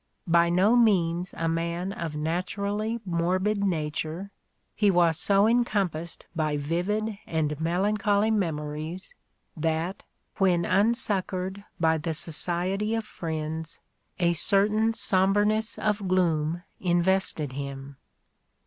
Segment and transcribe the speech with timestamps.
[0.27, 4.31] By no means a man of natur ally morbid nature,
[4.73, 9.13] he was so encompassed by vivid and melancholy memories,
[9.55, 10.01] that,
[10.37, 13.77] when unsuccoured by the society of friends,
[14.17, 17.97] a certain sombreness of gloom invested him.